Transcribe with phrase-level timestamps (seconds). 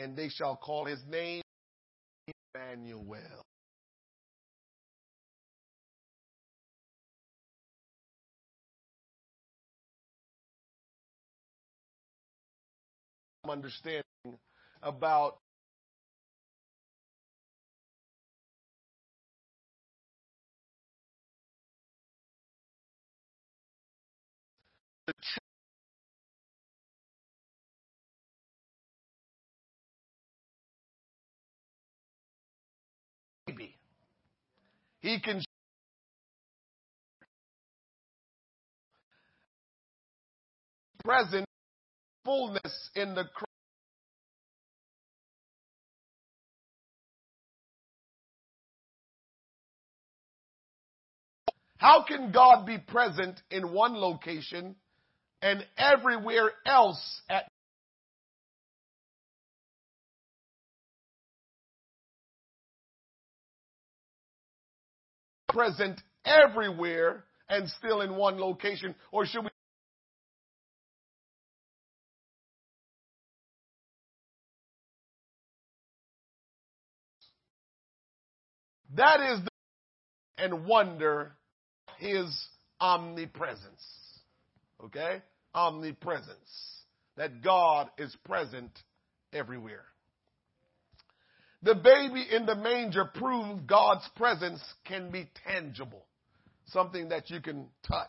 [0.00, 1.42] and they shall call his name
[2.54, 3.42] Emmanuel.
[13.48, 14.02] Understanding
[14.82, 15.38] about
[25.06, 25.12] the
[35.06, 35.40] He can
[41.04, 41.46] present
[42.24, 43.46] fullness in the cross.
[51.76, 54.74] How can God be present in one location
[55.40, 57.44] and everywhere else at
[65.56, 68.94] present everywhere and still in one location?
[69.10, 69.50] Or should we
[78.96, 79.50] That is the
[80.38, 81.32] and wonder
[81.98, 82.34] his
[82.80, 83.84] omnipresence.
[84.84, 85.22] Okay?
[85.54, 86.28] Omnipresence.
[87.16, 88.70] That God is present
[89.34, 89.84] everywhere.
[91.66, 96.06] The baby in the manger proved God's presence can be tangible.
[96.66, 98.06] Something that you can touch.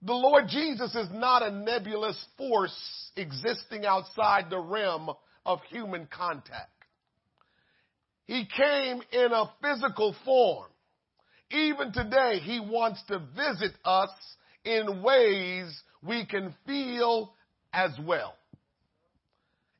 [0.00, 2.74] The Lord Jesus is not a nebulous force
[3.16, 5.10] existing outside the realm
[5.44, 6.70] of human contact.
[8.24, 10.70] He came in a physical form.
[11.50, 14.10] Even today, He wants to visit us
[14.64, 17.34] in ways we can feel
[17.74, 18.32] as well.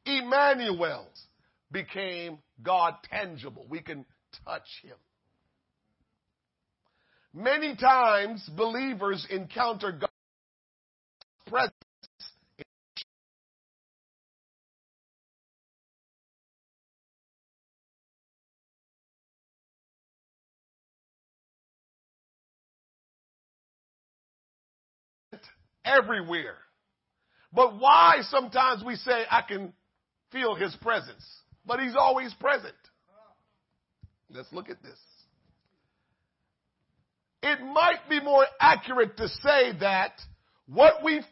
[0.05, 1.07] Emmanuel
[1.73, 3.67] became God tangible.
[3.69, 4.05] We can
[4.47, 4.97] touch Him.
[7.33, 10.13] Many times believers encounter God's
[11.47, 11.75] presence
[25.85, 26.57] everywhere.
[27.53, 29.73] But why sometimes we say, I can
[30.31, 31.25] feel his presence,
[31.67, 32.75] but he's always present.
[34.31, 34.99] Let's look at this.
[37.43, 40.13] It might be more accurate to say that
[40.67, 41.23] what we